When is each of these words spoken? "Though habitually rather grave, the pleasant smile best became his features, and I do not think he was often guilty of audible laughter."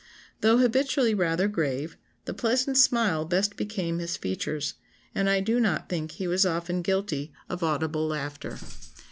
"Though 0.39 0.57
habitually 0.57 1.13
rather 1.13 1.47
grave, 1.47 1.95
the 2.25 2.33
pleasant 2.33 2.75
smile 2.75 3.23
best 3.23 3.55
became 3.55 3.99
his 3.99 4.17
features, 4.17 4.73
and 5.13 5.29
I 5.29 5.41
do 5.41 5.59
not 5.59 5.89
think 5.89 6.13
he 6.13 6.25
was 6.27 6.43
often 6.43 6.81
guilty 6.81 7.31
of 7.47 7.61
audible 7.61 8.07
laughter." 8.07 8.57